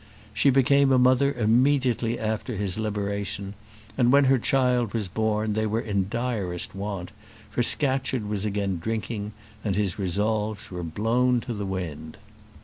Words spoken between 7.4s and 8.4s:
for Scatcherd